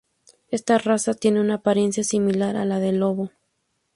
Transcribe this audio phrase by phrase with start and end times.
[0.49, 3.29] Esta raza tiene una apariencia similar a la del lobo.